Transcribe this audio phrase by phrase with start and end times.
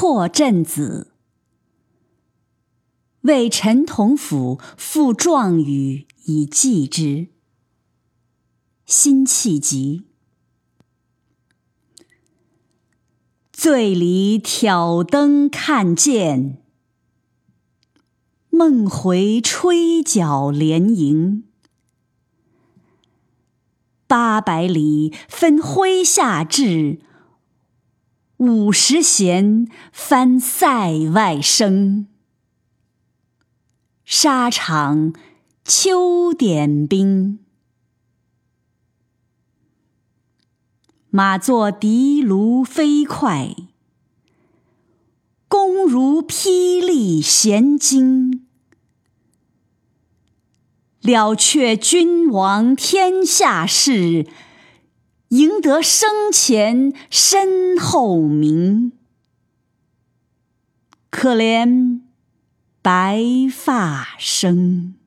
[0.00, 1.12] 破阵子，
[3.20, 7.28] 为陈同甫赋壮语以寄之。
[8.86, 10.06] 辛弃疾。
[13.52, 16.62] 醉里挑灯看剑，
[18.48, 21.44] 梦回吹角连营。
[24.06, 27.02] 八百里分麾下炙，
[28.40, 32.06] 五十弦翻塞外声。
[34.06, 35.12] 沙场
[35.62, 37.38] 秋点兵，
[41.10, 43.54] 马作的卢飞快，
[45.46, 48.46] 弓如霹雳弦惊。
[51.02, 54.26] 了却君王天下事，
[55.30, 58.92] 赢得生前身后名。
[61.10, 62.00] 可怜
[62.80, 64.99] 白发生。